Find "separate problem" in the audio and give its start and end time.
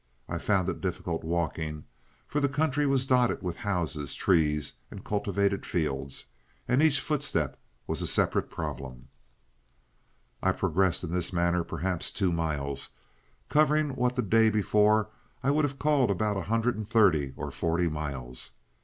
8.07-9.09